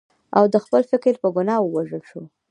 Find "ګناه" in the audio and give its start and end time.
1.35-1.59